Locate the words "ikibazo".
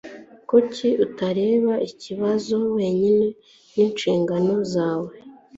1.89-2.55